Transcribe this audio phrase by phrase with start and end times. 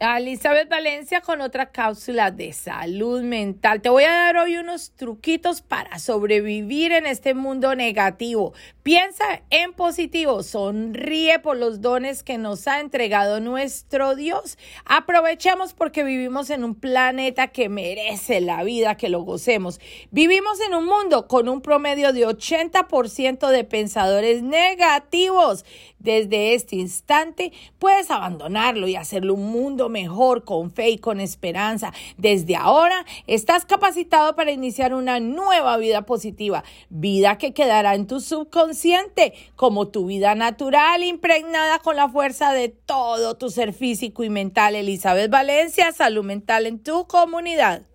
[0.00, 3.80] Elizabeth Valencia con otra cápsula de salud mental.
[3.80, 8.54] Te voy a dar hoy unos truquitos para sobrevivir en este mundo negativo.
[8.82, 14.58] Piensa en positivo, sonríe por los dones que nos ha entregado nuestro Dios.
[14.84, 19.80] Aprovechemos porque vivimos en un planeta que merece la vida, que lo gocemos.
[20.10, 25.64] Vivimos en un mundo con un promedio de 80% de pensadores negativos.
[26.00, 31.92] Desde este instante puedes abandonarlo y hacerlo un mundo mejor con fe y con esperanza.
[32.18, 38.20] Desde ahora estás capacitado para iniciar una nueva vida positiva, vida que quedará en tu
[38.20, 44.30] subconsciente como tu vida natural impregnada con la fuerza de todo tu ser físico y
[44.30, 44.74] mental.
[44.74, 47.93] Elizabeth Valencia, salud mental en tu comunidad.